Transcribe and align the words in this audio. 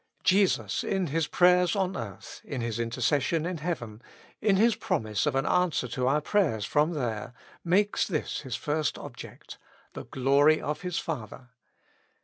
Jesus 0.23 0.83
in 0.83 1.05
His 1.13 1.27
prayers 1.27 1.75
on 1.75 1.95
earth, 1.95 2.41
in 2.43 2.61
His 2.61 2.79
intercession 2.79 3.45
in 3.45 3.59
heaven, 3.59 4.01
in 4.41 4.55
His 4.55 4.75
promise 4.75 5.27
of 5.27 5.35
an 5.35 5.45
answer 5.45 5.87
to 5.89 6.07
our 6.07 6.21
prayers 6.21 6.65
from 6.65 6.93
there, 6.95 7.35
makes 7.63 8.07
this 8.07 8.39
His 8.41 8.55
first 8.55 8.97
object— 8.97 9.59
the 9.93 10.05
glory 10.05 10.59
of 10.59 10.81
His 10.81 10.97
Father. 10.97 11.49